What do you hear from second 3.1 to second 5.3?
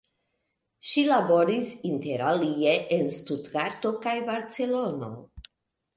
Stutgarto kaj Barcelono.